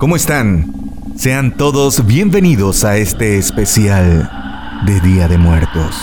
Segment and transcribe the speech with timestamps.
[0.00, 0.72] ¿Cómo están?
[1.14, 4.30] Sean todos bienvenidos a este especial
[4.86, 5.94] de Día de Muertos,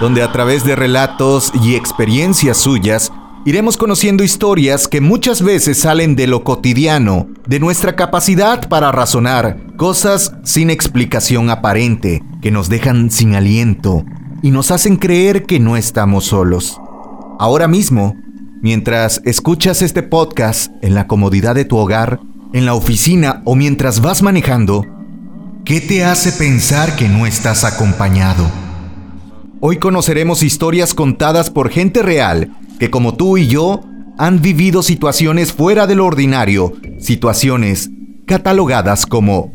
[0.00, 3.12] donde a través de relatos y experiencias suyas
[3.44, 9.58] iremos conociendo historias que muchas veces salen de lo cotidiano, de nuestra capacidad para razonar,
[9.76, 14.06] cosas sin explicación aparente, que nos dejan sin aliento
[14.42, 16.80] y nos hacen creer que no estamos solos.
[17.38, 18.16] Ahora mismo,
[18.62, 22.20] mientras escuchas este podcast en la comodidad de tu hogar,
[22.54, 24.86] en la oficina o mientras vas manejando,
[25.64, 28.48] ¿qué te hace pensar que no estás acompañado?
[29.60, 33.82] Hoy conoceremos historias contadas por gente real que como tú y yo
[34.18, 37.90] han vivido situaciones fuera de lo ordinario, situaciones
[38.24, 39.52] catalogadas como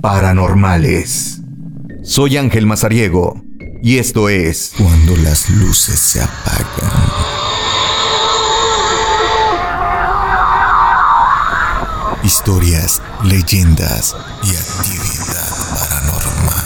[0.00, 1.40] paranormales.
[2.04, 3.42] Soy Ángel Mazariego
[3.82, 7.35] y esto es Cuando las luces se apagan.
[12.26, 16.64] Historias, leyendas y actividad paranormal.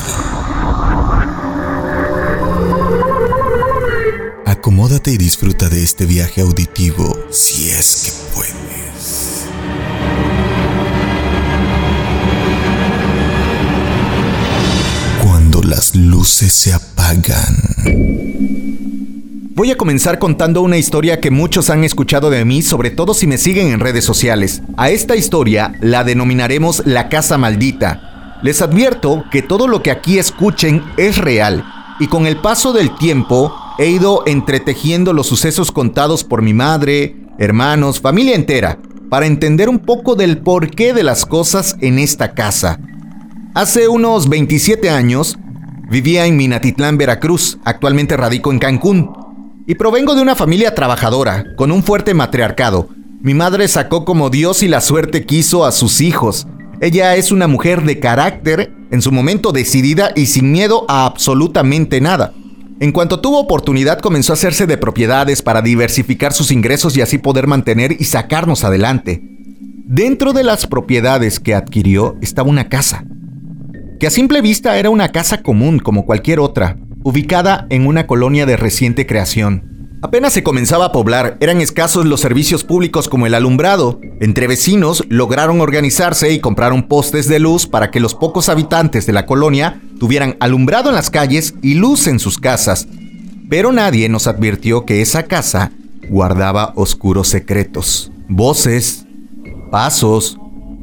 [4.47, 9.45] Acomódate y disfruta de este viaje auditivo si es que puedes.
[15.23, 18.70] Cuando las luces se apagan.
[19.61, 23.27] Voy a comenzar contando una historia que muchos han escuchado de mí, sobre todo si
[23.27, 24.63] me siguen en redes sociales.
[24.79, 28.39] A esta historia la denominaremos la casa maldita.
[28.43, 31.63] Les advierto que todo lo que aquí escuchen es real
[31.99, 37.17] y con el paso del tiempo he ido entretejiendo los sucesos contados por mi madre,
[37.39, 38.79] hermanos, familia entera,
[39.11, 42.81] para entender un poco del porqué de las cosas en esta casa.
[43.53, 45.37] Hace unos 27 años
[45.91, 49.20] vivía en Minatitlán, Veracruz, actualmente radico en Cancún.
[49.67, 52.89] Y provengo de una familia trabajadora, con un fuerte matriarcado.
[53.21, 56.47] Mi madre sacó como Dios y la suerte quiso a sus hijos.
[56.81, 62.01] Ella es una mujer de carácter, en su momento decidida y sin miedo a absolutamente
[62.01, 62.33] nada.
[62.81, 67.19] En cuanto tuvo oportunidad comenzó a hacerse de propiedades para diversificar sus ingresos y así
[67.19, 69.23] poder mantener y sacarnos adelante.
[69.85, 73.05] Dentro de las propiedades que adquirió estaba una casa,
[73.99, 78.47] que a simple vista era una casa común como cualquier otra, ubicada en una colonia
[78.47, 79.99] de reciente creación.
[80.03, 84.01] Apenas se comenzaba a poblar, eran escasos los servicios públicos como el alumbrado.
[84.21, 89.13] Entre vecinos lograron organizarse y compraron postes de luz para que los pocos habitantes de
[89.13, 92.89] la colonia tuvieran alumbrado en las calles y luz en sus casas.
[93.51, 95.71] Pero nadie nos advirtió que esa casa
[96.09, 99.05] guardaba oscuros secretos, voces,
[99.71, 100.39] pasos,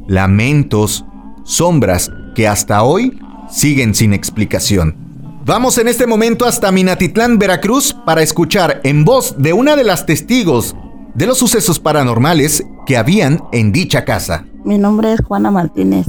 [0.06, 1.04] lamentos,
[1.44, 3.18] sombras que hasta hoy
[3.50, 5.07] siguen sin explicación.
[5.48, 10.04] Vamos en este momento hasta Minatitlán, Veracruz, para escuchar en voz de una de las
[10.04, 10.76] testigos
[11.14, 14.44] de los sucesos paranormales que habían en dicha casa.
[14.66, 16.06] Mi nombre es Juana Martínez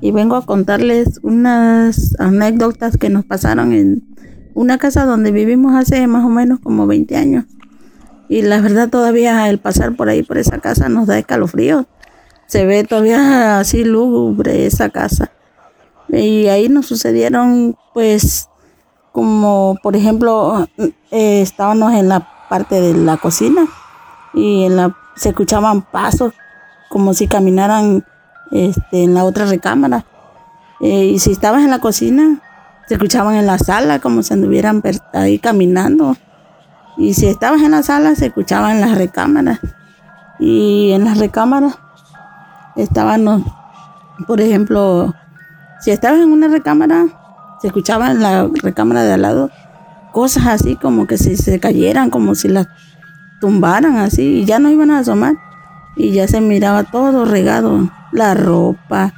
[0.00, 4.02] y vengo a contarles unas anécdotas que nos pasaron en
[4.54, 7.44] una casa donde vivimos hace más o menos como 20 años.
[8.30, 11.84] Y la verdad todavía el pasar por ahí, por esa casa, nos da escalofrío.
[12.46, 15.32] Se ve todavía así lúgubre esa casa.
[16.08, 18.48] Y ahí nos sucedieron pues
[19.20, 20.66] como por ejemplo
[21.10, 23.66] eh, estábamos en la parte de la cocina
[24.32, 26.32] y en la se escuchaban pasos
[26.88, 28.02] como si caminaran
[28.50, 30.06] este, en la otra recámara.
[30.80, 32.40] Eh, y si estabas en la cocina
[32.88, 34.82] se escuchaban en la sala como si anduvieran
[35.12, 36.16] ahí caminando.
[36.96, 39.60] Y si estabas en la sala se escuchaban en las recámaras.
[40.38, 41.76] Y en las recámaras
[42.74, 43.44] estaban
[44.26, 45.14] por ejemplo
[45.80, 47.19] si estabas en una recámara
[47.60, 49.50] se escuchaba en la recámara de al lado
[50.12, 52.68] cosas así como que si se cayeran, como si las
[53.40, 55.36] tumbaran así y ya no iban a asomar
[55.96, 59.14] y ya se miraba todo regado, la ropa,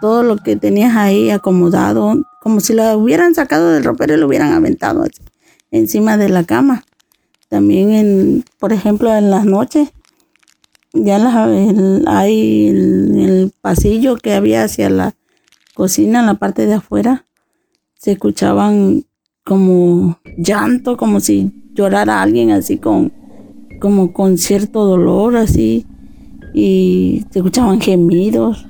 [0.00, 4.26] todo lo que tenías ahí acomodado, como si lo hubieran sacado del ropero y lo
[4.26, 5.04] hubieran aventado
[5.70, 6.84] encima de la cama.
[7.48, 9.90] También, en, por ejemplo, en las noches,
[10.92, 15.14] ya en hay el pasillo que había hacia la
[15.74, 17.24] cocina, en la parte de afuera,
[17.98, 19.04] se escuchaban
[19.44, 23.12] como llanto, como si llorara alguien así con,
[23.80, 25.84] como con cierto dolor así,
[26.54, 28.66] y se escuchaban gemidos,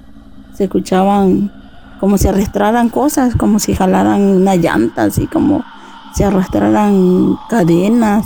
[0.55, 1.53] se escuchaban
[2.01, 5.63] como si arrastraran cosas, como si jalaran una llanta, así como
[6.15, 8.25] si arrastraran cadenas.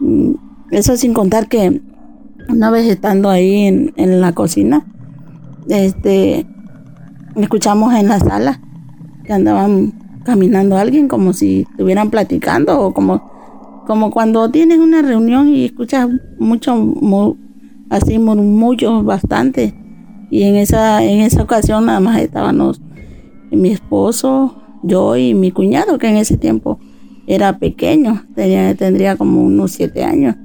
[0.00, 0.34] Mm,
[0.70, 1.82] eso sin contar que
[2.48, 4.86] una vez estando ahí en, en la cocina,
[5.68, 6.46] este,
[7.36, 8.60] escuchamos en la sala
[9.24, 13.30] que andaban caminando alguien como si estuvieran platicando o como,
[13.86, 16.74] como cuando tienes una reunión y escuchas mucho,
[17.90, 19.74] así murmullos bastante
[20.30, 22.80] Y en esa, en esa ocasión nada más estábamos
[23.50, 26.78] mi esposo, yo y mi cuñado, que en ese tiempo
[27.26, 30.36] era pequeño, tenía, tendría como unos siete años.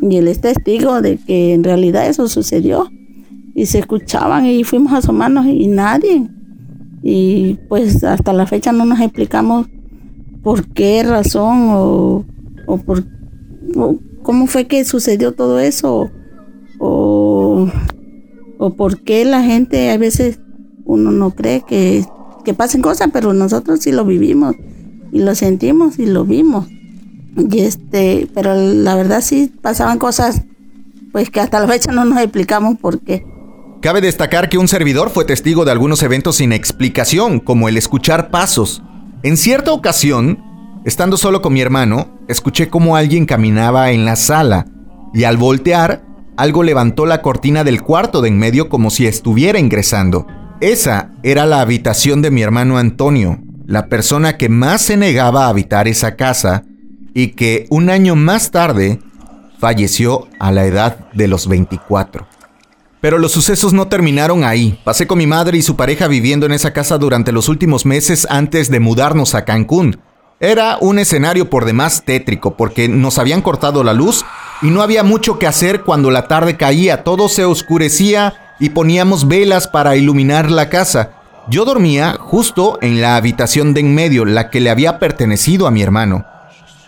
[0.00, 2.90] Y él es testigo de que en realidad eso sucedió.
[3.54, 6.28] Y se escuchaban y fuimos a asomarnos y nadie.
[7.02, 9.66] Y pues hasta la fecha no nos explicamos
[10.42, 12.24] por qué razón o,
[12.84, 13.04] por
[14.22, 16.10] cómo fue que sucedió todo eso
[16.78, 17.68] o,
[18.58, 20.40] o por qué la gente a veces
[20.84, 22.04] uno no cree que,
[22.44, 24.56] que pasen cosas, pero nosotros sí lo vivimos
[25.12, 26.66] y lo sentimos y lo vimos.
[27.36, 30.42] Y este, pero la verdad sí pasaban cosas
[31.12, 33.24] pues que hasta la fecha no nos explicamos por qué.
[33.80, 38.28] Cabe destacar que un servidor fue testigo de algunos eventos sin explicación, como el escuchar
[38.28, 38.82] pasos.
[39.22, 40.42] En cierta ocasión,
[40.84, 44.66] estando solo con mi hermano, escuché como alguien caminaba en la sala
[45.14, 46.02] y al voltear,
[46.36, 50.26] algo levantó la cortina del cuarto de en medio como si estuviera ingresando.
[50.60, 55.50] Esa era la habitación de mi hermano Antonio, la persona que más se negaba a
[55.50, 56.64] habitar esa casa
[57.14, 58.98] y que un año más tarde
[59.60, 62.37] falleció a la edad de los 24.
[63.00, 64.78] Pero los sucesos no terminaron ahí.
[64.84, 68.26] Pasé con mi madre y su pareja viviendo en esa casa durante los últimos meses
[68.28, 70.00] antes de mudarnos a Cancún.
[70.40, 74.24] Era un escenario por demás tétrico porque nos habían cortado la luz
[74.62, 79.28] y no había mucho que hacer cuando la tarde caía, todo se oscurecía y poníamos
[79.28, 81.10] velas para iluminar la casa.
[81.48, 85.70] Yo dormía justo en la habitación de en medio, la que le había pertenecido a
[85.70, 86.24] mi hermano.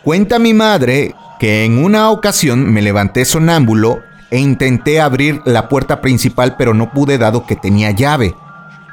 [0.04, 6.00] Cuenta mi madre que en una ocasión me levanté sonámbulo e intenté abrir la puerta
[6.00, 8.34] principal pero no pude dado que tenía llave.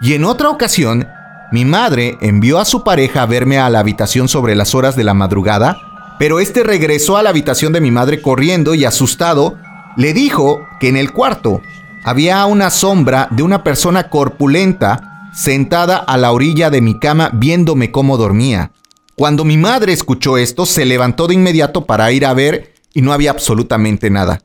[0.01, 1.07] Y en otra ocasión,
[1.51, 5.03] mi madre envió a su pareja a verme a la habitación sobre las horas de
[5.03, 5.77] la madrugada,
[6.19, 9.57] pero este regresó a la habitación de mi madre corriendo y asustado,
[9.95, 11.61] le dijo que en el cuarto
[12.03, 17.91] había una sombra de una persona corpulenta sentada a la orilla de mi cama viéndome
[17.91, 18.71] cómo dormía.
[19.15, 23.13] Cuando mi madre escuchó esto, se levantó de inmediato para ir a ver y no
[23.13, 24.41] había absolutamente nada.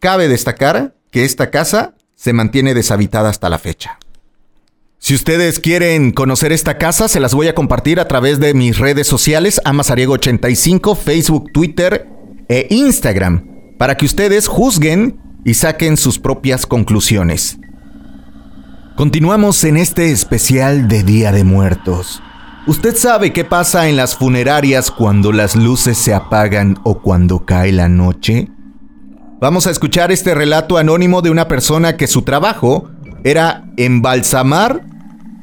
[0.00, 3.98] Cabe destacar que esta casa se mantiene deshabitada hasta la fecha.
[5.00, 8.78] Si ustedes quieren conocer esta casa, se las voy a compartir a través de mis
[8.78, 12.08] redes sociales, Amasariego85, Facebook, Twitter
[12.48, 17.58] e Instagram, para que ustedes juzguen y saquen sus propias conclusiones.
[18.96, 22.22] Continuamos en este especial de Día de Muertos.
[22.68, 27.72] ¿Usted sabe qué pasa en las funerarias cuando las luces se apagan o cuando cae
[27.72, 28.48] la noche?
[29.40, 32.88] Vamos a escuchar este relato anónimo de una persona que su trabajo
[33.22, 34.80] era embalsamar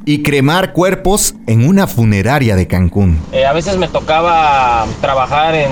[0.03, 3.21] y cremar cuerpos en una funeraria de Cancún.
[3.31, 5.71] Eh, a veces me tocaba trabajar en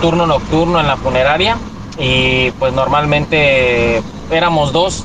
[0.00, 1.58] turno nocturno en la funeraria
[1.98, 4.00] y pues normalmente
[4.30, 5.04] éramos dos,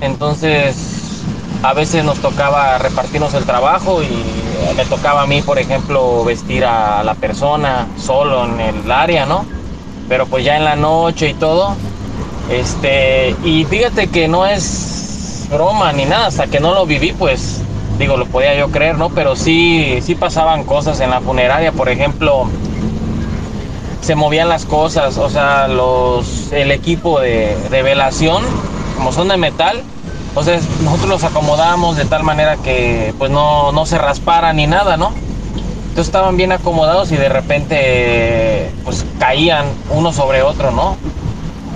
[0.00, 1.24] entonces
[1.64, 6.64] a veces nos tocaba repartirnos el trabajo y me tocaba a mí, por ejemplo, vestir
[6.64, 9.44] a la persona solo en el área, ¿no?
[10.08, 11.76] Pero pues ya en la noche y todo.
[12.50, 17.60] Este, y fíjate que no es broma ni nada, hasta que no lo viví, pues
[17.98, 19.10] digo, lo podía yo creer, ¿no?
[19.10, 22.46] Pero sí, sí pasaban cosas en la funeraria, por ejemplo,
[24.00, 28.42] se movían las cosas, o sea, los, el equipo de, velación,
[28.96, 29.82] como son de metal,
[30.28, 34.96] entonces nosotros los acomodamos de tal manera que pues no, no se raspara ni nada,
[34.96, 35.12] ¿no?
[35.92, 40.96] Entonces estaban bien acomodados y de repente pues caían uno sobre otro, ¿no?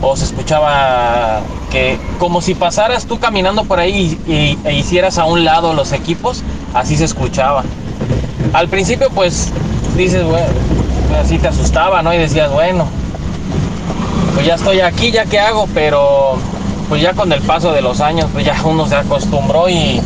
[0.00, 5.26] O se escuchaba que como si pasaras tú caminando por ahí y, e hicieras a
[5.26, 6.42] un lado los equipos,
[6.72, 7.62] así se escuchaba.
[8.54, 9.52] Al principio pues
[9.98, 10.46] dices, bueno,
[11.22, 12.14] así te asustaba, ¿no?
[12.14, 12.86] Y decías, bueno,
[14.32, 16.38] pues ya estoy aquí, ya qué hago, pero
[16.88, 20.00] pues ya con el paso de los años, pues ya uno se acostumbró y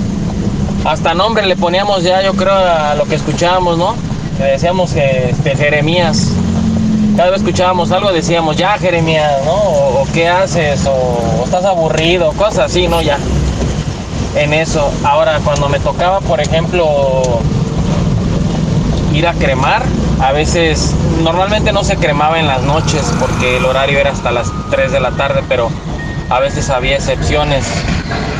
[0.84, 3.94] hasta nombre le poníamos ya, yo creo, a lo que escuchábamos, ¿no?
[4.38, 6.28] Le decíamos este, Jeremías.
[7.16, 9.52] Cada vez escuchábamos algo, decíamos, ya Jeremías, ¿no?
[9.52, 13.02] O, qué haces, o, estás aburrido, cosas así, ¿no?
[13.02, 13.18] Ya.
[14.36, 14.90] En eso.
[15.04, 17.40] Ahora, cuando me tocaba, por ejemplo,
[19.12, 19.82] ir a cremar,
[20.22, 24.50] a veces, normalmente no se cremaba en las noches porque el horario era hasta las
[24.70, 25.68] 3 de la tarde, pero
[26.30, 27.66] a veces había excepciones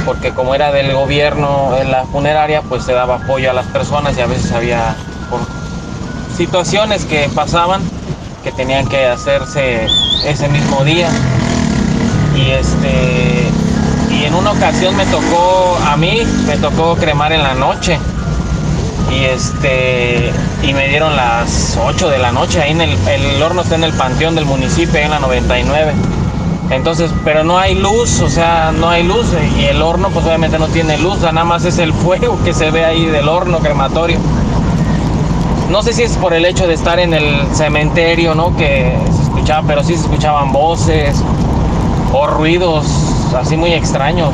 [0.05, 4.17] porque como era del gobierno en la funeraria, pues se daba apoyo a las personas
[4.17, 4.95] y a veces había
[6.37, 7.83] situaciones que pasaban
[8.43, 9.87] que tenían que hacerse
[10.25, 11.09] ese mismo día.
[12.37, 13.49] Y este
[14.11, 17.99] y en una ocasión me tocó a mí, me tocó cremar en la noche.
[19.13, 23.63] Y este y me dieron las 8 de la noche ahí en el, el horno
[23.63, 25.93] está en el panteón del municipio en la 99
[26.71, 29.27] Entonces, pero no hay luz, o sea, no hay luz
[29.59, 32.71] y el horno pues obviamente no tiene luz, nada más es el fuego que se
[32.71, 34.19] ve ahí del horno crematorio.
[35.69, 38.57] No sé si es por el hecho de estar en el cementerio, ¿no?
[38.57, 41.23] Que se escuchaba, pero sí se escuchaban voces
[42.13, 42.87] o ruidos
[43.37, 44.31] así muy extraños.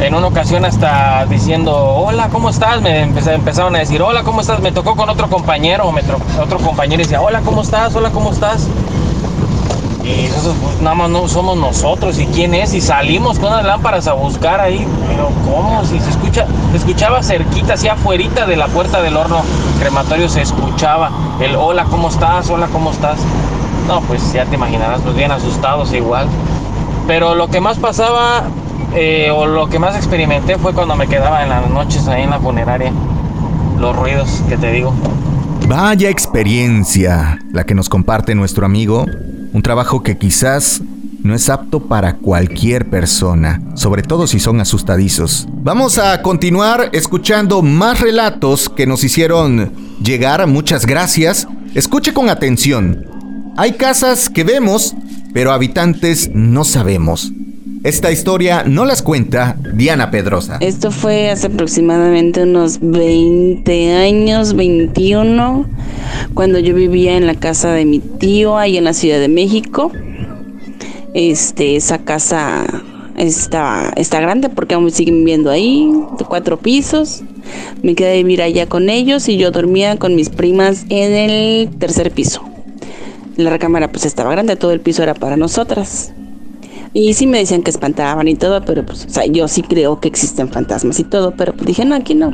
[0.00, 2.82] En una ocasión hasta diciendo, hola, ¿cómo estás?
[2.82, 4.60] Me empezaron a decir, hola, ¿cómo estás?
[4.60, 5.92] Me tocó con otro compañero,
[6.40, 7.94] otro compañero y decía, hola, ¿cómo estás?
[7.94, 8.66] Hola, ¿cómo estás?
[10.04, 12.18] Y eso pues, nada más no somos nosotros.
[12.18, 12.74] ¿Y quién es?
[12.74, 14.86] Y salimos con las lámparas a buscar ahí.
[15.08, 15.84] Pero ¿cómo?
[15.84, 19.42] Si se escucha, se escuchaba cerquita, así afuera de la puerta del horno
[19.80, 22.50] crematorio se escuchaba el hola, ¿cómo estás?
[22.50, 23.18] Hola, ¿cómo estás?
[23.88, 26.28] No, pues ya te imaginarás, pues bien asustados igual.
[27.06, 28.44] Pero lo que más pasaba,
[28.94, 32.30] eh, o lo que más experimenté fue cuando me quedaba en las noches ahí en
[32.30, 32.92] la funeraria.
[33.78, 34.92] Los ruidos que te digo.
[35.68, 39.06] Vaya experiencia la que nos comparte nuestro amigo
[39.52, 40.82] un trabajo que quizás
[41.22, 45.46] no es apto para cualquier persona, sobre todo si son asustadizos.
[45.62, 50.46] Vamos a continuar escuchando más relatos que nos hicieron llegar.
[50.46, 51.46] Muchas gracias.
[51.74, 53.06] Escuche con atención.
[53.56, 54.94] Hay casas que vemos,
[55.32, 57.32] pero habitantes no sabemos.
[57.84, 60.58] Esta historia no las cuenta Diana Pedrosa.
[60.60, 65.66] Esto fue hace aproximadamente unos 20 años, 21
[66.32, 69.90] cuando yo vivía en la casa de mi tío ahí en la Ciudad de México.
[71.12, 72.64] Este, esa casa
[73.16, 77.22] está, está grande porque aún siguen viviendo ahí, de cuatro pisos.
[77.82, 81.68] Me quedé a vivir allá con ellos y yo dormía con mis primas en el
[81.80, 82.44] tercer piso.
[83.36, 86.12] La recámara pues estaba grande, todo el piso era para nosotras.
[86.94, 89.98] Y sí me decían que espantaban y todo, pero pues, o sea, yo sí creo
[89.98, 92.32] que existen fantasmas y todo, pero pues dije, no, aquí no.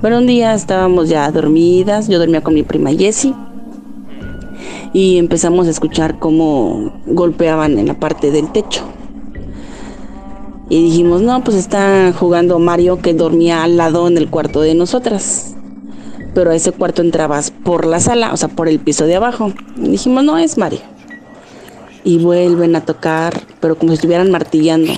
[0.00, 3.34] Pero un día estábamos ya dormidas, yo dormía con mi prima Jessie
[4.94, 8.82] y empezamos a escuchar cómo golpeaban en la parte del techo.
[10.70, 14.74] Y dijimos, no, pues está jugando Mario que dormía al lado en el cuarto de
[14.74, 15.54] nosotras.
[16.34, 19.52] Pero a ese cuarto entrabas por la sala, o sea, por el piso de abajo.
[19.76, 20.80] Dijimos, no, es Mario.
[22.06, 24.92] Y vuelven a tocar, pero como si estuvieran martillando.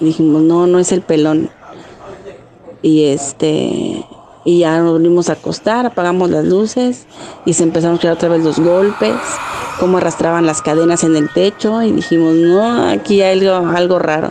[0.00, 1.50] Dijimos, no, no es el pelón.
[2.82, 4.06] Y este,
[4.44, 7.06] y ya nos volvimos a acostar, apagamos las luces
[7.46, 9.16] y se empezaron a escuchar otra vez los golpes,
[9.80, 14.30] cómo arrastraban las cadenas en el techo y dijimos, no, aquí hay algo, algo raro.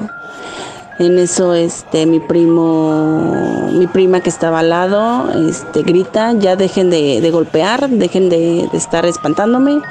[0.99, 6.91] En eso este mi primo, mi prima que estaba al lado, este grita, ya dejen
[6.91, 9.81] de, golpear, dejen de, de, estar espantándome.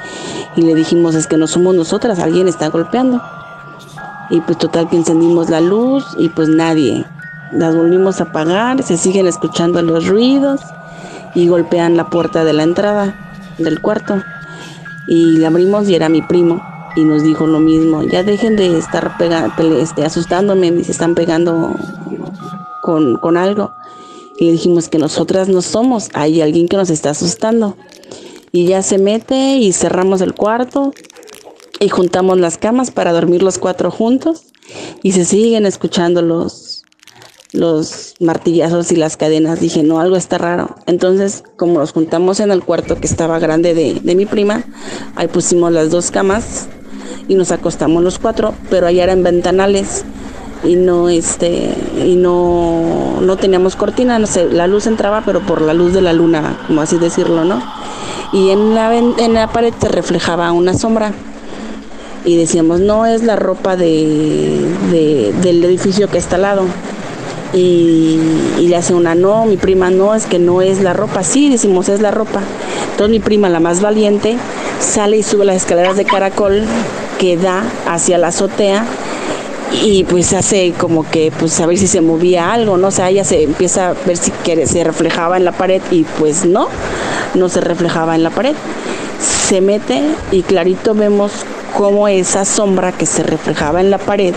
[0.55, 3.21] Y le dijimos, es que no somos nosotras, alguien está golpeando.
[4.29, 7.05] Y pues total que encendimos la luz y pues nadie,
[7.51, 10.61] las volvimos a apagar, se siguen escuchando los ruidos
[11.35, 13.13] y golpean la puerta de la entrada
[13.57, 14.23] del cuarto.
[15.05, 18.77] Y la abrimos y era mi primo y nos dijo lo mismo, ya dejen de
[18.77, 19.15] estar
[19.81, 21.75] este, asustándome, me están pegando
[22.81, 23.71] con, con algo.
[24.37, 27.77] Y dijimos que nosotras no somos, hay alguien que nos está asustando.
[28.51, 30.93] Y ya se mete y cerramos el cuarto
[31.79, 34.45] y juntamos las camas para dormir los cuatro juntos
[35.01, 36.83] y se siguen escuchando los,
[37.51, 39.59] los martillazos y las cadenas.
[39.59, 40.75] Dije, no, algo está raro.
[40.85, 44.63] Entonces, como nos juntamos en el cuarto que estaba grande de, mi prima,
[45.15, 46.67] ahí pusimos las dos camas
[47.27, 50.03] y nos acostamos los cuatro, pero allá eran ventanales
[50.63, 51.73] y no este
[52.05, 56.01] y no no teníamos cortina, no sé, la luz entraba pero por la luz de
[56.01, 57.61] la luna, como así decirlo, ¿no?
[58.31, 61.13] Y en la en la pared se reflejaba una sombra.
[62.25, 64.61] Y decíamos, no es la ropa de,
[65.41, 66.63] del edificio que está al lado
[67.53, 68.17] y,
[68.59, 71.89] le hace una no, mi prima no, es que no es la ropa, sí, decimos
[71.89, 72.41] es la ropa.
[72.91, 74.37] Entonces mi prima, la más valiente,
[74.83, 76.63] sale y sube las escaleras de caracol
[77.17, 78.85] que da hacia la azotea
[79.83, 82.87] y pues hace como que pues a ver si se movía algo, ¿no?
[82.87, 84.31] O sea, ella se empieza a ver si
[84.65, 86.67] se reflejaba en la pared y pues no,
[87.33, 88.55] no se reflejaba en la pared.
[89.19, 91.31] Se mete y clarito vemos
[91.75, 94.35] cómo esa sombra que se reflejaba en la pared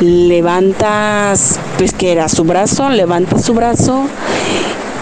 [0.00, 4.04] levantas, pues que era su brazo, levanta su brazo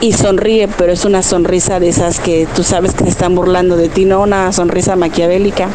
[0.01, 3.77] y sonríe, pero es una sonrisa de esas que tú sabes que se están burlando
[3.77, 5.69] de ti, no una sonrisa maquiavélica.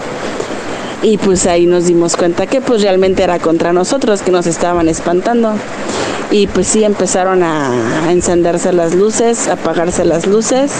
[1.01, 4.87] Y pues ahí nos dimos cuenta que pues realmente era contra nosotros que nos estaban
[4.87, 5.53] espantando.
[6.33, 10.73] Y pues sí empezaron a encenderse las luces, apagarse las luces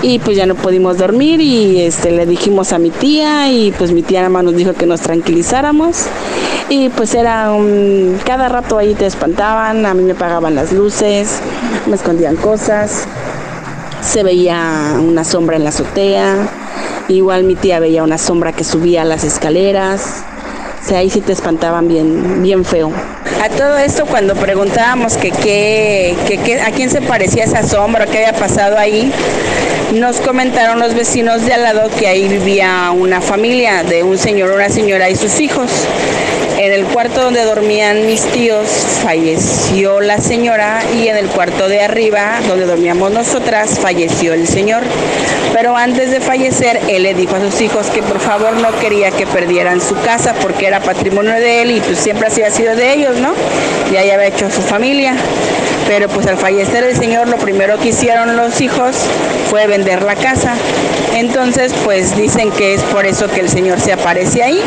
[0.00, 3.92] y pues ya no pudimos dormir y este le dijimos a mi tía y pues
[3.92, 6.04] mi tía nada más nos dijo que nos tranquilizáramos
[6.68, 11.40] y pues era un, cada rato ahí te espantaban, a mí me apagaban las luces,
[11.88, 13.04] me escondían cosas,
[14.02, 16.48] se veía una sombra en la azotea
[17.08, 20.24] Igual mi tía veía una sombra que subía a las escaleras.
[20.82, 22.90] O sea, ahí sí te espantaban bien, bien feo.
[23.42, 28.38] A todo esto, cuando preguntábamos que, qué, a quién se parecía esa sombra, qué había
[28.38, 29.12] pasado ahí,
[29.94, 34.50] nos comentaron los vecinos de al lado que ahí vivía una familia de un señor,
[34.50, 35.70] una señora y sus hijos.
[36.62, 38.68] En el cuarto donde dormían mis tíos
[39.02, 44.84] falleció la señora y en el cuarto de arriba donde dormíamos nosotras falleció el señor.
[45.52, 49.10] Pero antes de fallecer él le dijo a sus hijos que por favor no quería
[49.10, 52.92] que perdieran su casa porque era patrimonio de él y pues siempre había sido de
[52.92, 53.34] ellos, ¿no?
[53.92, 55.16] Ya había hecho su familia.
[55.94, 58.96] Pero pues al fallecer el señor lo primero que hicieron los hijos
[59.50, 60.54] fue vender la casa.
[61.14, 64.58] Entonces pues dicen que es por eso que el señor se aparece ahí,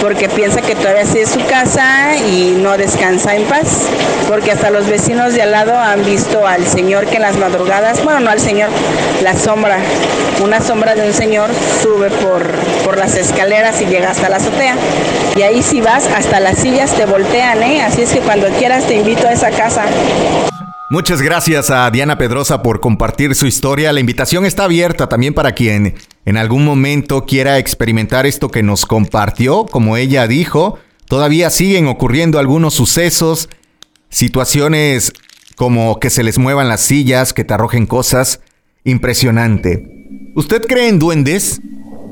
[0.00, 3.82] porque piensa que todavía sí es su casa y no descansa en paz,
[4.26, 8.02] porque hasta los vecinos de al lado han visto al señor que en las madrugadas,
[8.02, 8.70] bueno no al señor,
[9.22, 9.76] la sombra,
[10.42, 11.50] una sombra de un señor
[11.82, 12.50] sube por,
[12.86, 14.76] por las escaleras y llega hasta la azotea.
[15.36, 17.82] Y ahí si vas, hasta las sillas te voltean, ¿eh?
[17.82, 19.82] Así es que cuando quieras te invito a esa casa.
[20.94, 23.92] Muchas gracias a Diana Pedrosa por compartir su historia.
[23.92, 28.86] La invitación está abierta también para quien en algún momento quiera experimentar esto que nos
[28.86, 29.66] compartió.
[29.66, 33.48] Como ella dijo, todavía siguen ocurriendo algunos sucesos,
[34.08, 35.12] situaciones
[35.56, 38.38] como que se les muevan las sillas, que te arrojen cosas.
[38.84, 40.06] Impresionante.
[40.36, 41.60] ¿Usted cree en duendes?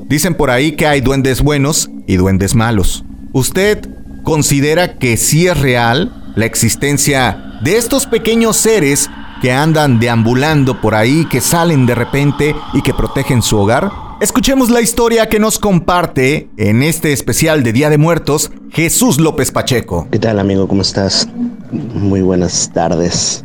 [0.07, 3.05] Dicen por ahí que hay duendes buenos y duendes malos.
[3.31, 3.87] ¿Usted
[4.23, 9.09] considera que sí es real la existencia de estos pequeños seres
[9.41, 13.91] que andan deambulando por ahí, que salen de repente y que protegen su hogar?
[14.21, 19.51] Escuchemos la historia que nos comparte en este especial de Día de Muertos Jesús López
[19.51, 20.07] Pacheco.
[20.11, 20.67] ¿Qué tal amigo?
[20.67, 21.27] ¿Cómo estás?
[21.71, 23.43] Muy buenas tardes.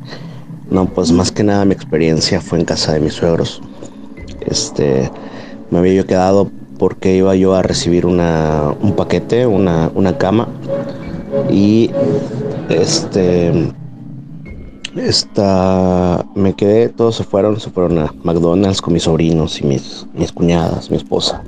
[0.70, 3.60] No, pues más que nada mi experiencia fue en casa de mis suegros.
[4.46, 5.10] Este,
[5.70, 10.48] me había yo quedado porque iba yo a recibir una, un paquete, una, una cama.
[11.50, 11.90] Y
[12.68, 13.72] este
[14.96, 20.06] esta, me quedé, todos se fueron, se fueron a McDonald's con mis sobrinos y mis,
[20.14, 21.42] mis cuñadas, mi esposa.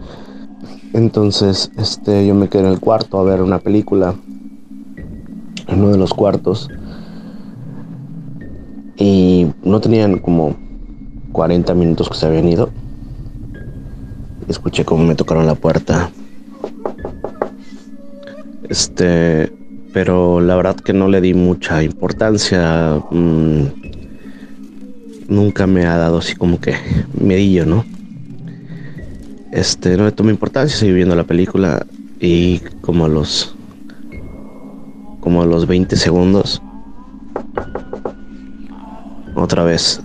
[0.92, 4.14] Entonces, este, yo me quedé en el cuarto a ver una película,
[5.68, 6.68] en uno de los cuartos,
[8.96, 10.56] y no tenían como
[11.33, 12.70] 40 minutos que se habían ido.
[14.48, 16.11] Escuché cómo me tocaron la puerta.
[18.68, 19.52] Este,
[19.92, 23.03] pero la verdad que no le di mucha importancia.
[23.11, 23.64] Mm,
[25.29, 26.74] nunca me ha dado así como que
[27.14, 27.85] medillo, ¿no?
[29.53, 31.87] Este, no le tomé importancia, seguí viendo la película
[32.20, 33.55] y como a los
[35.20, 36.62] como a los 20 segundos
[39.35, 40.00] otra vez,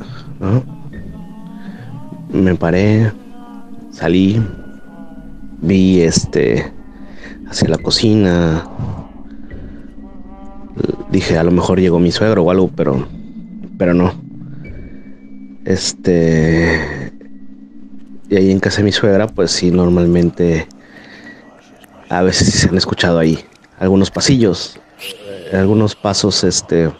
[2.32, 3.12] Me paré,
[3.92, 4.42] salí,
[5.62, 6.74] vi este
[7.50, 8.64] hacia la cocina,
[11.16, 13.08] dije, a lo mejor llegó mi suegro o algo, pero,
[13.78, 14.14] pero no.
[15.64, 17.12] Este,
[18.30, 20.68] y ahí en casa de mi suegra, pues sí, normalmente,
[22.10, 23.40] a veces se han escuchado ahí
[23.80, 24.80] algunos pasillos,
[25.54, 26.92] algunos pasos, este,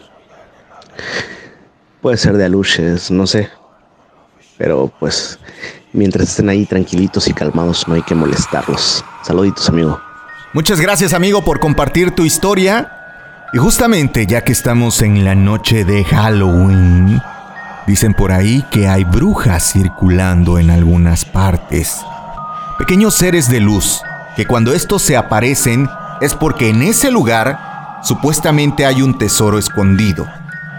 [2.00, 3.50] puede ser de aluches, no sé,
[4.56, 5.38] pero pues
[5.92, 9.04] mientras estén ahí tranquilitos y calmados, no hay que molestarlos.
[9.22, 10.00] Saluditos, amigo.
[10.54, 12.95] Muchas gracias, amigo, por compartir tu historia.
[13.56, 17.22] Y justamente ya que estamos en la noche de Halloween,
[17.86, 22.02] dicen por ahí que hay brujas circulando en algunas partes.
[22.76, 24.02] Pequeños seres de luz,
[24.36, 25.88] que cuando estos se aparecen
[26.20, 30.26] es porque en ese lugar supuestamente hay un tesoro escondido,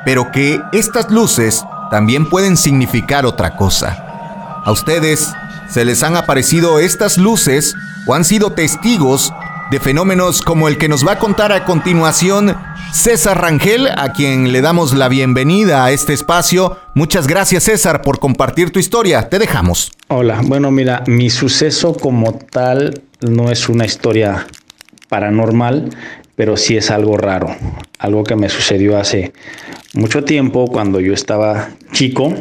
[0.06, 4.62] pero que estas luces también pueden significar otra cosa.
[4.64, 5.34] ¿A ustedes
[5.68, 7.74] se les han aparecido estas luces
[8.06, 9.34] o han sido testigos
[9.70, 12.56] de fenómenos como el que nos va a contar a continuación
[12.94, 16.78] César Rangel, a quien le damos la bienvenida a este espacio.
[16.96, 19.28] Muchas gracias César por compartir tu historia.
[19.30, 19.92] Te dejamos.
[20.08, 24.48] Hola, bueno mira, mi suceso como tal no es una historia
[25.10, 25.90] paranormal,
[26.36, 27.54] pero sí es algo raro,
[28.00, 29.34] algo que me sucedió hace
[29.94, 32.34] mucho tiempo cuando yo estaba chico,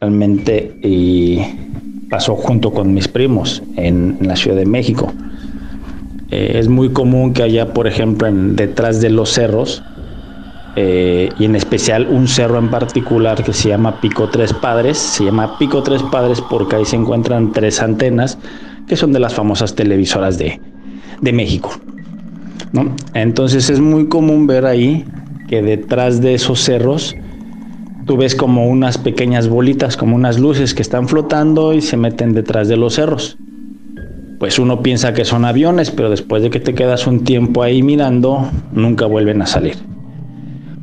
[0.00, 1.42] realmente, y
[2.08, 5.12] pasó junto con mis primos en, en la Ciudad de México.
[6.32, 9.82] Eh, es muy común que haya, por ejemplo, detrás de los cerros,
[10.76, 14.96] eh, y en especial un cerro en particular que se llama Pico Tres Padres.
[14.96, 18.38] Se llama Pico Tres Padres porque ahí se encuentran tres antenas
[18.88, 20.58] que son de las famosas televisoras de,
[21.20, 21.70] México.
[23.12, 25.04] Entonces es muy común ver ahí
[25.48, 27.14] que detrás de esos cerros
[28.06, 32.32] tú ves como unas pequeñas bolitas, como unas luces que están flotando y se meten
[32.32, 33.36] detrás de los cerros.
[34.42, 37.80] Pues uno piensa que son aviones, pero después de que te quedas un tiempo ahí
[37.84, 39.76] mirando, nunca vuelven a salir.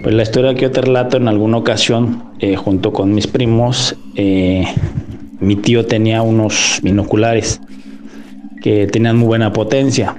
[0.01, 3.97] Pues la historia que yo te relato en alguna ocasión, eh, junto con mis primos,
[4.15, 4.63] eh,
[5.41, 7.59] mi tío tenía unos binoculares
[8.61, 10.15] que tenían muy buena potencia.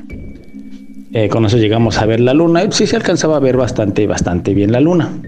[1.14, 4.06] Eh, con eso llegamos a ver la luna y sí se alcanzaba a ver bastante,
[4.06, 5.18] bastante bien la luna.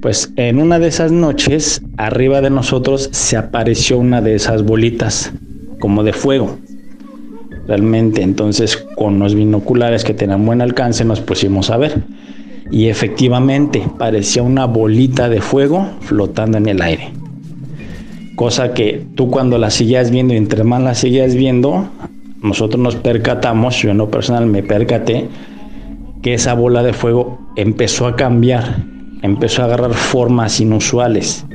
[0.00, 5.32] Pues en una de esas noches, arriba de nosotros se apareció una de esas bolitas,
[5.80, 6.56] como de fuego.
[7.70, 12.02] Realmente, entonces con los binoculares que tenían buen alcance nos pusimos a ver.
[12.72, 17.12] Y efectivamente parecía una bolita de fuego flotando en el aire.
[18.34, 21.88] Cosa que tú cuando la seguías viendo y entre más la seguías viendo,
[22.42, 25.28] nosotros nos percatamos, yo en lo personal me percaté,
[26.22, 28.82] que esa bola de fuego empezó a cambiar
[29.22, 31.46] empezó a agarrar formas inusuales.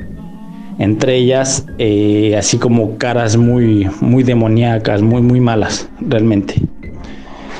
[0.78, 6.54] Entre ellas, eh, así como caras muy, muy demoníacas, muy, muy malas, realmente.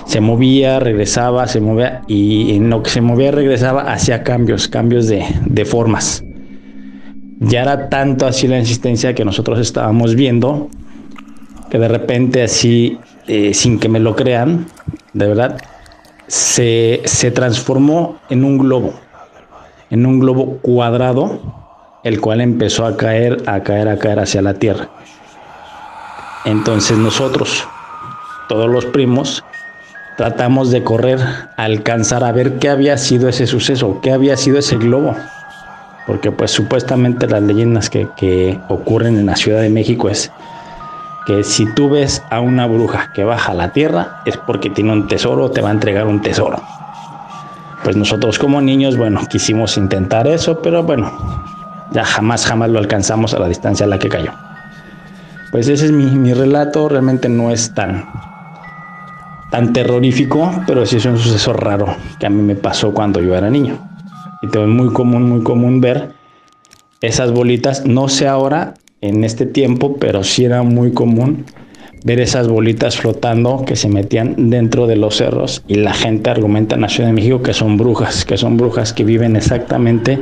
[0.04, 5.06] Se movía, regresaba, se movía y en lo que se movía, regresaba, hacía cambios, cambios
[5.08, 6.22] de, de formas.
[7.40, 10.68] Ya era tanto así la insistencia que nosotros estábamos viendo
[11.70, 14.66] que de repente así, eh, sin que me lo crean,
[15.12, 15.58] de verdad,
[16.28, 18.94] se, se transformó en un globo
[19.90, 21.55] en un globo cuadrado,
[22.06, 24.88] el cual empezó a caer, a caer, a caer hacia la Tierra.
[26.44, 27.66] Entonces nosotros,
[28.48, 29.42] todos los primos,
[30.16, 34.56] tratamos de correr, a alcanzar a ver qué había sido ese suceso, qué había sido
[34.56, 35.16] ese globo.
[36.06, 40.30] Porque pues supuestamente las leyendas que, que ocurren en la Ciudad de México es
[41.26, 44.92] que si tú ves a una bruja que baja a la tierra es porque tiene
[44.92, 46.62] un tesoro, te va a entregar un tesoro
[47.86, 51.12] pues nosotros como niños, bueno, quisimos intentar eso, pero bueno,
[51.92, 54.32] ya jamás, jamás lo alcanzamos a la distancia a la que cayó.
[55.52, 58.04] Pues ese es mi, relato, realmente no es tan,
[59.50, 61.86] tan terrorífico, pero sí es un suceso raro
[62.18, 63.78] que a mí me pasó cuando yo era niño.
[64.42, 66.12] Y es muy común, muy común ver
[67.00, 71.44] esas bolitas, no sé ahora, en este tiempo, pero sí era muy común
[72.04, 76.76] ver esas bolitas flotando que se metían dentro de los cerros y la gente argumenta
[76.76, 80.20] en la Ciudad de México que son brujas, que son brujas que viven exactamente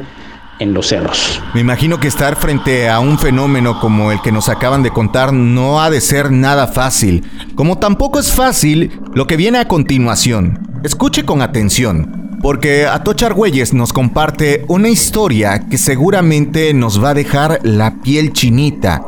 [0.58, 1.42] en los cerros.
[1.54, 5.32] Me imagino que estar frente a un fenómeno como el que nos acaban de contar
[5.32, 10.80] no ha de ser nada fácil, como tampoco es fácil lo que viene a continuación.
[10.82, 17.14] Escuche con atención, porque Atochar Argüelles nos comparte una historia que seguramente nos va a
[17.14, 19.02] dejar la piel chinita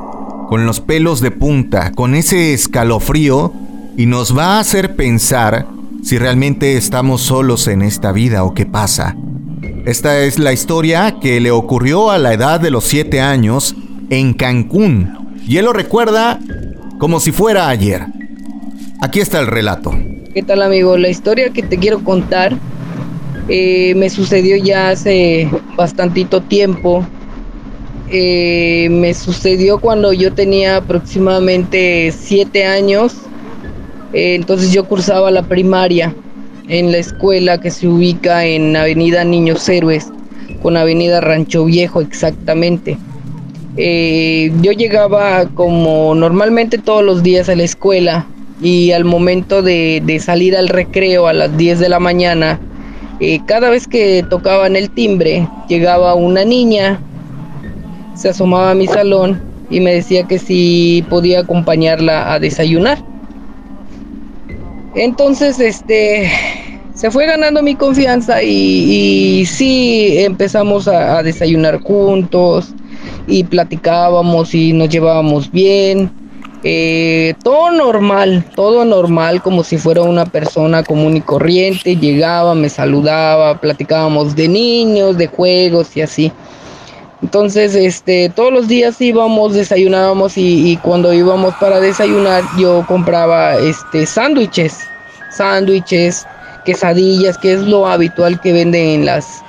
[0.48, 3.52] con los pelos de punta, con ese escalofrío
[3.96, 5.66] y nos va a hacer pensar
[6.02, 9.16] si realmente estamos solos en esta vida o qué pasa.
[9.87, 13.77] Esta es la historia que le ocurrió a la edad de los 7 años
[14.11, 16.40] en Cancún y él lo recuerda
[16.99, 18.05] como si fuera ayer.
[19.01, 19.94] Aquí está el relato.
[20.35, 20.99] ¿Qué tal amigo?
[20.99, 22.59] La historia que te quiero contar
[23.49, 27.07] eh, me sucedió ya hace bastantito tiempo
[28.11, 33.14] eh, me sucedió cuando yo tenía aproximadamente siete años.
[34.12, 36.12] Eh, entonces yo cursaba la primaria
[36.68, 40.12] en la escuela que se ubica en Avenida Niños Héroes,
[40.62, 42.98] con Avenida Rancho Viejo exactamente.
[43.76, 48.26] Eh, yo llegaba como normalmente todos los días a la escuela
[48.62, 52.59] y al momento de, de salir al recreo a las 10 de la mañana,
[53.46, 57.00] cada vez que tocaban el timbre, llegaba una niña
[58.16, 62.98] se asomaba a mi salón y me decía que si podía acompañarla a desayunar.
[64.96, 66.30] Entonces, este,
[66.94, 72.74] se fue ganando mi confianza y, sí empezamos a, desayunar juntos
[73.26, 76.11] y platicábamos y nos llevábamos bien.
[76.64, 81.96] Eh, todo normal, todo normal, como si fuera una persona común y corriente.
[81.96, 86.32] Llegaba, me saludaba, platicábamos de niños, de juegos y así.
[87.22, 94.05] Entonces, este, todos los días íbamos, desayunábamos y, cuando íbamos para desayunar yo compraba este
[94.07, 94.92] sándwiches,
[95.31, 96.29] sándwiches,
[96.64, 99.45] quesadillas, que es lo habitual que venden en las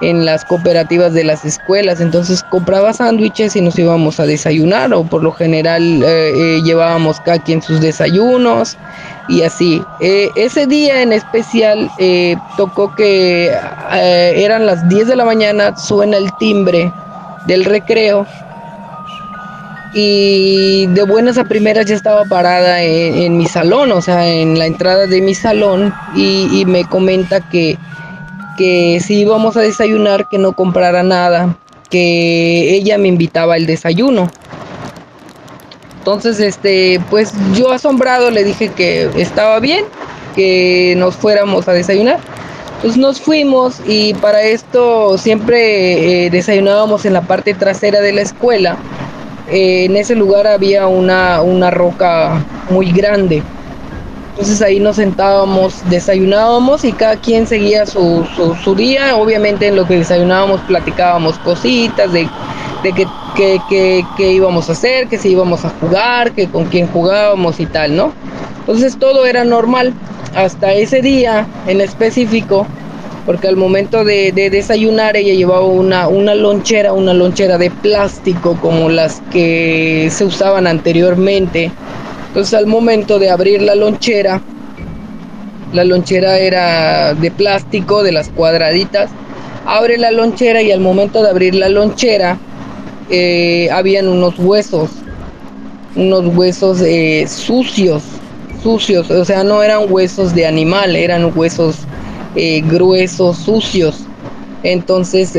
[0.00, 2.00] en las cooperativas de las escuelas.
[2.00, 7.20] Entonces compraba sándwiches y nos íbamos a desayunar o por lo general eh, eh, llevábamos
[7.20, 8.76] cada quien sus desayunos
[9.28, 9.82] y así.
[10.00, 11.90] Eh, ese día en especial
[12.56, 13.52] tocó que
[13.90, 16.92] eran las 10 de la mañana, suena el timbre
[17.46, 18.26] del recreo
[19.92, 24.66] y de buenas a primeras ya estaba parada en, mi salón, o sea, en la
[24.66, 27.76] entrada de mi salón y, me comenta que,
[28.60, 31.56] que si íbamos a desayunar que no comprara nada,
[31.88, 34.30] que ella me invitaba al desayuno.
[35.96, 39.86] Entonces, este, pues yo asombrado le dije que estaba bien,
[40.36, 42.18] que nos fuéramos a desayunar.
[42.82, 48.20] Pues nos fuimos y para esto siempre eh, desayunábamos en la parte trasera de la
[48.20, 48.76] escuela.
[49.50, 53.42] Eh, en ese lugar había una, una roca muy grande.
[54.40, 58.26] Entonces ahí nos sentábamos, desayunábamos y cada quien seguía su,
[58.64, 59.14] su, día.
[59.18, 62.26] Obviamente en lo que desayunábamos platicábamos cositas de,
[62.82, 67.60] de qué que, íbamos a hacer, que si íbamos a jugar, que con quién jugábamos
[67.60, 68.14] y tal, ¿no?
[68.60, 69.92] Entonces todo era normal
[70.34, 72.66] hasta ese día en específico,
[73.26, 78.88] porque al momento de, desayunar ella llevaba una, una lonchera, una lonchera de plástico como
[78.88, 81.70] las que se usaban anteriormente.
[82.30, 84.40] Entonces al momento de abrir la lonchera,
[85.72, 89.10] la lonchera era de plástico, de las cuadraditas,
[89.64, 92.38] abre la lonchera y al momento de abrir la lonchera
[93.08, 94.90] eh, habían unos huesos,
[95.96, 98.04] unos huesos eh, sucios,
[98.62, 101.78] sucios, o sea, no eran huesos de animal, eran huesos
[102.36, 104.06] eh, gruesos, sucios.
[104.62, 105.34] Entonces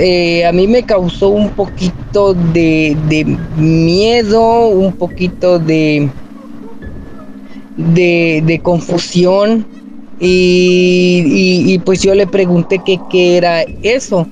[0.46, 2.98] a mí me causó un poquito de,
[3.56, 6.10] miedo, un poquito de,
[7.78, 9.66] de, confusión
[10.20, 14.28] y, pues yo le pregunté qué era eso.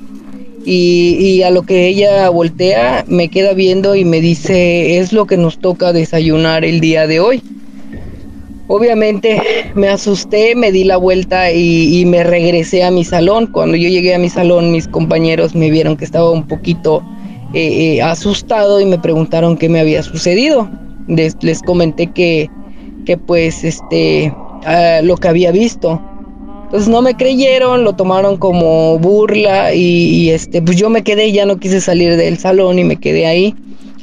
[0.65, 5.25] Y, y, a lo que ella voltea, me queda viendo y me dice, es lo
[5.25, 7.41] que nos toca desayunar el día de hoy.
[8.71, 9.41] Obviamente
[9.73, 13.47] me asusté, me di la vuelta y, me regresé a mi salón.
[13.47, 17.03] Cuando yo llegué a mi salón, mis compañeros me vieron que estaba un poquito
[17.55, 20.69] eh, eh, asustado y me preguntaron qué me había sucedido.
[21.07, 22.47] Les, comenté que,
[23.05, 24.33] que pues este
[24.65, 26.01] ah, lo que había visto.
[26.65, 31.45] Entonces no me creyeron, lo tomaron como burla y, este pues yo me quedé, ya
[31.47, 33.55] no quise salir del salón y me quedé ahí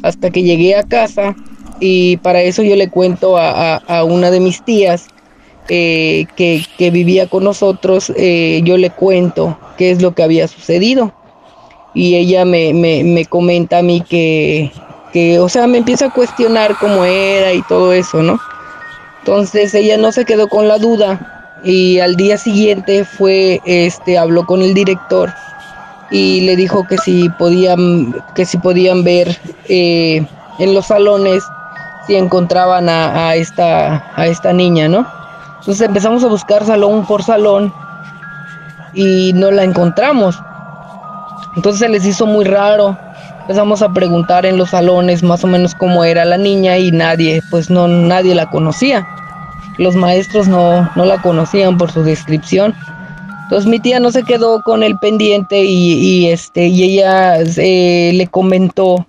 [0.03, 1.37] hasta que llegué a casa
[1.79, 5.07] y para eso yo le cuento a, una de mis tías
[5.69, 11.13] eh, que, vivía con nosotros, eh, yo le cuento qué es lo que había sucedido.
[11.95, 14.71] Y ella me, me, comenta a mí que,
[15.13, 18.39] que, o sea, me empieza a cuestionar cómo era y todo eso, ¿no?
[19.27, 24.47] Entonces ella no se quedó con la duda y al día siguiente fue, este, habló
[24.47, 25.35] con el director
[26.13, 29.37] y le dijo que si podían, que si podían ver
[29.69, 30.25] eh,
[30.61, 31.43] en los salones
[32.07, 35.05] si encontraban a, esta, a esta niña, ¿no?
[35.59, 37.75] Entonces empezamos a buscar salón por salón
[38.95, 40.41] y no la encontramos.
[41.57, 42.97] Entonces se les hizo muy raro.
[43.47, 47.41] Empezamos a preguntar en los salones más o menos cómo era la niña y nadie,
[47.49, 49.07] pues no, nadie la conocía.
[49.79, 52.75] Los maestros no, no la conocían por su descripción.
[53.45, 58.27] Entonces mi tía no se quedó con el pendiente y, este, y ella eh, le
[58.27, 59.07] comentó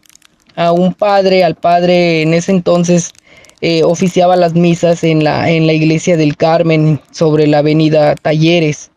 [0.55, 3.13] a un padre, al padre en ese entonces
[3.61, 8.91] eh, oficiaba las misas en la, en la iglesia del Carmen sobre la avenida Talleres.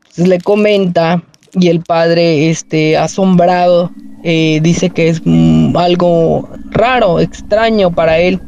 [0.00, 1.22] Entonces le comenta
[1.54, 3.90] y el padre, este, asombrado,
[4.24, 8.40] eh, dice que es mm, algo raro, extraño para él,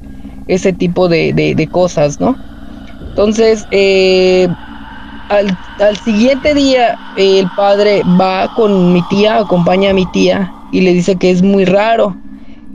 [0.49, 2.37] ese tipo de, cosas, ¿no?
[3.09, 4.49] Entonces, eh,
[5.29, 10.81] al, al, siguiente día, el padre va con mi tía, acompaña a mi tía y
[10.81, 12.17] le dice que es muy raro,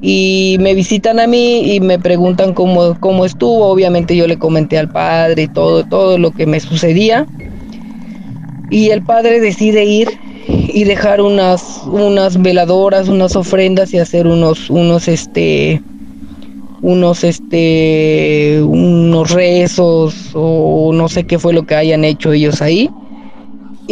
[0.01, 3.67] y me visitan a mí y me preguntan cómo, cómo estuvo.
[3.67, 7.25] Obviamente yo le comenté al padre todo, todo lo que me sucedía.
[8.69, 10.09] Y el padre decide ir
[10.47, 15.81] y dejar unas, unas veladoras, unas ofrendas y hacer unos, unos, este,
[16.81, 22.89] unos, este, unos rezos o no sé qué fue lo que hayan hecho ellos ahí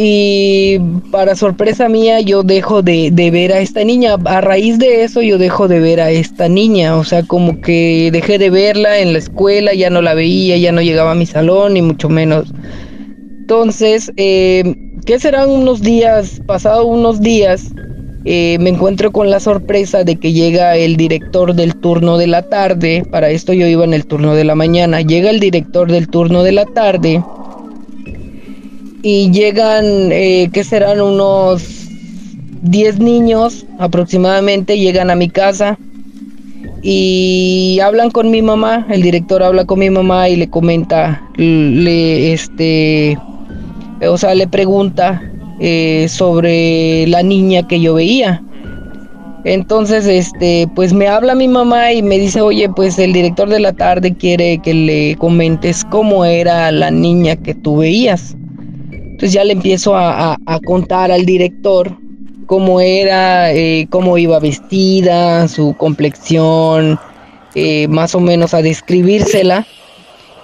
[0.00, 0.78] y
[1.10, 4.14] para sorpresa mía yo dejo de, ver a esta niña.
[4.26, 6.94] A raíz de eso yo dejo de ver a esta niña.
[6.94, 10.70] O sea, como que dejé de verla en la escuela, ya no la veía, ya
[10.70, 12.54] no llegaba a mi salón, ni mucho menos.
[13.48, 14.74] Entonces, eh,
[15.06, 16.38] ¿qué serán unos días?
[16.44, 17.72] Pasado unos días,
[18.26, 22.42] eh, me encuentro con la sorpresa de que llega el director del turno de la
[22.42, 23.04] tarde.
[23.10, 25.00] Para esto yo iba en el turno de la mañana.
[25.00, 27.24] Llega el director del turno de la tarde
[29.02, 31.62] y llegan, eh, que serán unos
[32.60, 35.78] 10 niños aproximadamente, llegan a mi casa
[36.82, 42.34] y hablan con mi mamá, el director habla con mi mamá y le comenta, le,
[42.34, 43.16] este,
[44.06, 45.22] o sea, le pregunta
[45.60, 48.42] eh, sobre la niña que yo veía.
[49.44, 53.60] Entonces, este, pues me habla mi mamá y me dice, oye, pues el director de
[53.60, 58.36] la tarde quiere que le comentes cómo era la niña que tú veías.
[58.92, 61.96] Entonces ya le empiezo a, contar al director
[62.46, 66.98] cómo era, eh, cómo iba vestida, su complexión,
[67.54, 69.66] eh, más o menos a describírsela.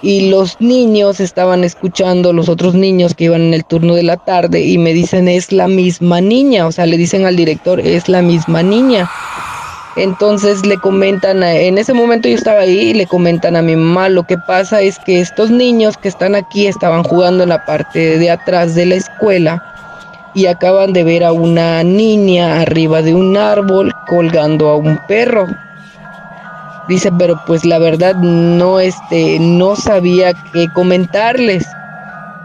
[0.05, 4.17] Y los niños estaban escuchando, los otros niños que iban en el turno de la
[4.17, 8.07] tarde, y me dicen, es la misma niña, o sea, le dicen al director, es
[8.07, 9.09] la misma niña.
[9.95, 14.09] Entonces le comentan, en ese momento yo estaba ahí y le comentan a mi mamá,
[14.09, 18.19] lo que pasa es que estos niños que están aquí estaban jugando en la parte
[18.19, 19.63] de atrás de la escuela
[20.35, 25.47] y acaban de ver a una niña arriba de un árbol colgando a un perro.
[26.87, 31.65] Dice, pero pues la verdad no este no sabía qué comentarles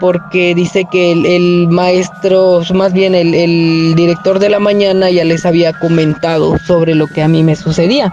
[0.00, 5.74] porque dice que el, maestro, más bien el, director de la mañana ya les había
[5.74, 8.12] comentado sobre lo que a mí me sucedía.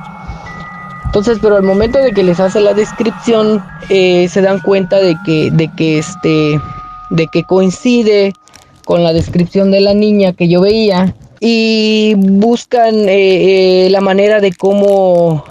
[1.05, 5.15] Entonces, pero al momento de que les hace la descripción, eh, se dan cuenta de
[5.25, 6.59] que, de que este,
[7.09, 8.33] de que coincide
[8.83, 14.39] con la descripción de la niña que yo veía y buscan eh, eh, la manera
[14.39, 15.43] de cómo,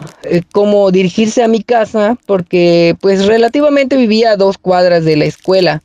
[0.53, 5.83] cómo dirigirse a mi casa porque pues relativamente vivía a dos cuadras de la escuela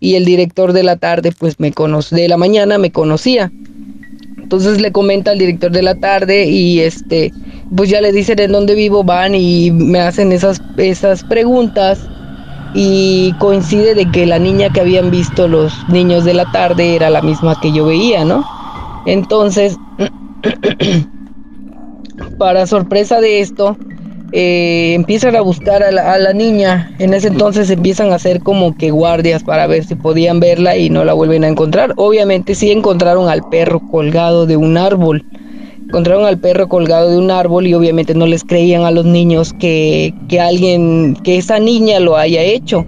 [0.00, 3.52] y el director de la tarde pues me conoce, de la mañana me conocía.
[4.38, 7.32] Entonces le comenta al director de la tarde y este
[7.74, 12.00] pues ya le dicen en dónde vivo, van y me hacen esas esas preguntas
[12.74, 17.10] y coincide de que la niña que habían visto los niños de la tarde era
[17.10, 18.44] la misma que yo veía, ¿no?
[19.06, 19.76] Entonces,
[22.38, 23.76] para sorpresa de esto,
[24.32, 26.94] eh, empiezan a buscar a la, niña.
[26.98, 30.90] En ese entonces empiezan a hacer como que guardias para ver si podían verla y
[30.90, 31.94] no la vuelven a encontrar.
[31.96, 35.24] Obviamente sí encontraron al perro colgado de un árbol.
[35.86, 39.52] Encontraron al perro colgado de un árbol y obviamente no les creían a los niños
[39.54, 42.86] que, que alguien, que esa niña lo haya hecho.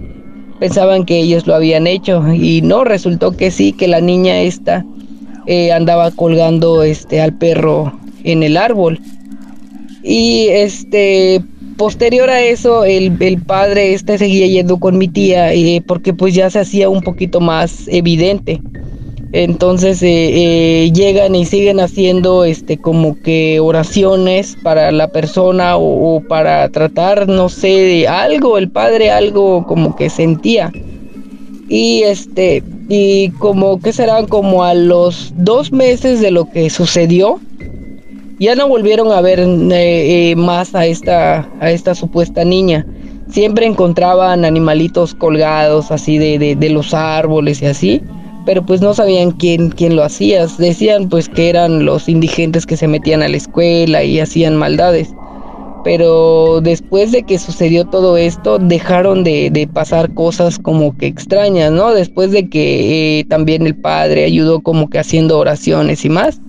[0.59, 4.85] Pensaban que ellos lo habían hecho y no, resultó que sí, que la niña esta
[5.45, 8.99] eh, andaba colgando este, al perro en el árbol.
[10.03, 11.41] Y este,
[11.77, 16.33] posterior a eso, el, el padre este seguía yendo con mi tía eh, porque pues
[16.33, 18.61] ya se hacía un poquito más evidente.
[19.33, 20.07] Entonces eh,
[20.85, 27.27] eh, llegan y siguen haciendo este como que oraciones para la persona o, para tratar,
[27.27, 30.71] no sé, de algo, el padre algo como que sentía.
[31.67, 37.39] Y este, y como que serán como a los dos meses de lo que sucedió,
[38.39, 42.85] ya no volvieron a ver eh, eh, más a esta, a esta supuesta niña.
[43.29, 48.01] Siempre encontraban animalitos colgados así de, de, los árboles y así,
[48.45, 50.45] pero pues no sabían quién, quién lo hacía.
[50.57, 55.13] Decían pues que eran los indigentes que se metían a la escuela y hacían maldades.
[55.83, 61.71] Pero después de que sucedió todo esto, dejaron de, de pasar cosas como que extrañas,
[61.71, 61.93] ¿no?
[61.93, 66.39] Después de que eh, también el padre ayudó como que haciendo oraciones y más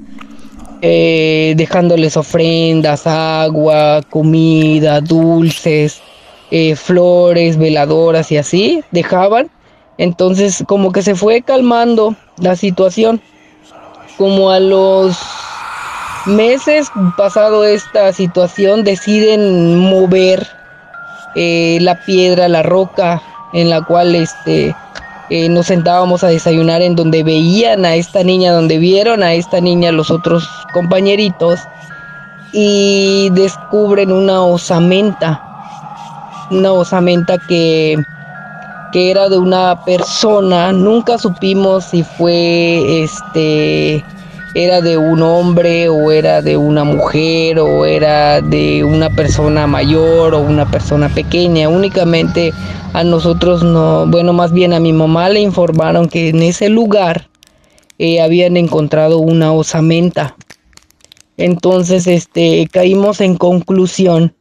[0.86, 6.02] eh, dejándoles ofrendas, agua, comida, dulces,
[6.50, 9.48] eh, flores, veladoras y así, dejaban.
[9.96, 13.22] Entonces como que se fue calmando la situación.
[14.18, 15.16] Como a los
[16.26, 20.46] meses pasado esta situación deciden mover
[21.34, 24.74] eh, la piedra, la roca en la cual este
[25.30, 29.60] eh, nos sentábamos a desayunar en donde veían a esta niña, donde vieron a esta
[29.60, 31.60] niña los otros compañeritos
[32.52, 35.42] y descubren una osamenta,
[36.50, 37.96] una osamenta que,
[38.92, 44.04] que era de una persona, nunca supimos si fue este
[44.54, 50.34] era de un hombre o era de una mujer o era de una persona mayor
[50.34, 51.68] o una persona pequeña.
[51.68, 52.52] Únicamente
[52.92, 57.28] a nosotros no, bueno, más bien a mi mamá le informaron que en ese lugar
[57.98, 60.36] eh, habían encontrado una osamenta.
[61.36, 64.34] Entonces, este, caímos en conclusión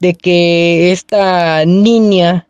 [0.00, 2.43] de que esta niña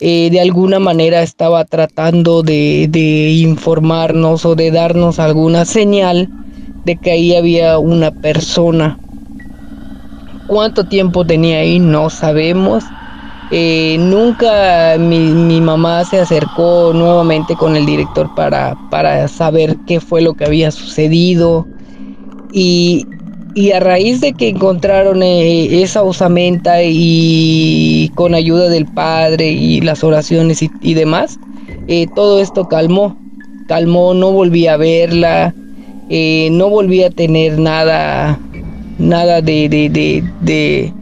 [0.00, 6.28] eh, de alguna manera estaba tratando de, de, informarnos o de darnos alguna señal
[6.84, 8.98] de que ahí había una persona.
[10.46, 11.78] ¿Cuánto tiempo tenía ahí?
[11.78, 12.84] No sabemos.
[13.50, 20.00] Eh, nunca mi, mi, mamá se acercó nuevamente con el director para, para saber qué
[20.00, 21.66] fue lo que había sucedido.
[22.52, 23.06] Y,
[23.58, 29.80] y a raíz de que encontraron eh, esa osamenta y con ayuda del padre y
[29.80, 31.40] las oraciones y, demás,
[31.88, 33.18] eh, todo esto calmó,
[33.66, 35.52] calmó, no volví a verla,
[36.08, 38.38] eh, no volví a tener nada,
[39.00, 40.92] nada de, de, de,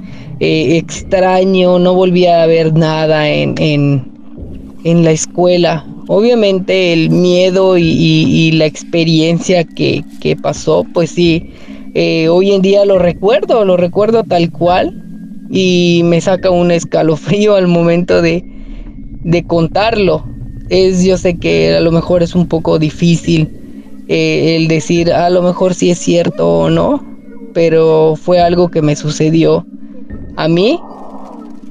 [0.41, 4.11] extraño, no volví a ver nada en, en,
[4.85, 5.85] en la escuela.
[6.09, 10.05] Obviamente el miedo y, la experiencia que,
[10.41, 11.51] pasó, pues sí,
[11.99, 14.93] eh, hoy en día lo recuerdo, lo recuerdo tal cual
[15.49, 18.45] y me saca un escalofrío al momento de,
[19.23, 20.27] de contarlo.
[20.69, 23.51] Es, yo sé que a lo mejor es un poco difícil
[24.09, 27.07] eh, el decir a lo mejor si es cierto o no,
[27.55, 29.67] pero fue algo que me sucedió
[30.37, 30.81] a mí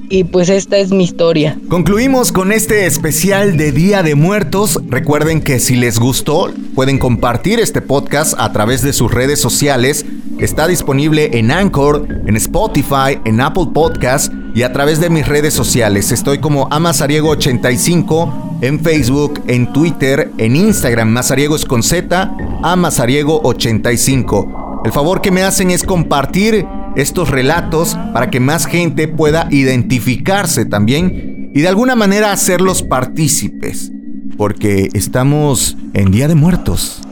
[0.08, 1.58] y pues esta es mi historia.
[1.68, 4.80] Concluimos con este especial de Día de Muertos.
[4.88, 10.04] Recuerden que si les gustó, pueden compartir este podcast a través de sus redes sociales.
[10.38, 15.54] Está disponible en Anchor, en Spotify, en Apple Podcast y a través de mis redes
[15.54, 16.12] sociales.
[16.12, 22.32] Estoy como Amazariego85 en Facebook, en Twitter, en Instagram, Mazariego es con Z,
[22.62, 24.82] Amazariego85.
[24.84, 26.66] El favor que me hacen es compartir
[26.96, 33.92] estos relatos para que más gente pueda identificarse también y de alguna manera hacerlos partícipes,
[34.36, 37.02] porque estamos en Día de Muertos.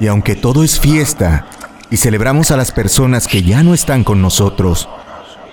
[0.00, 1.46] Y aunque todo es fiesta
[1.90, 4.88] y celebramos a las personas que ya no están con nosotros,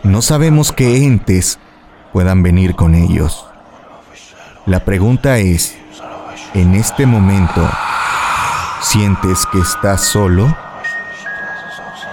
[0.03, 1.59] no sabemos qué entes
[2.13, 3.45] puedan venir con ellos.
[4.65, 5.75] La pregunta es,
[6.53, 7.69] ¿en este momento
[8.81, 10.55] sientes que estás solo?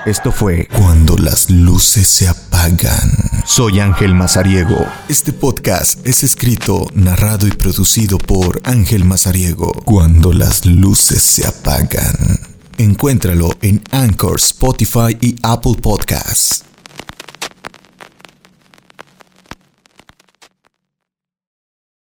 [0.07, 3.11] Esto fue Cuando las luces se apagan.
[3.44, 4.86] Soy Ángel Mazariego.
[5.09, 9.72] Este podcast es escrito, narrado y producido por Ángel Mazariego.
[9.84, 12.38] Cuando las luces se apagan.
[12.78, 16.65] Encuéntralo en Anchor, Spotify y Apple Podcasts.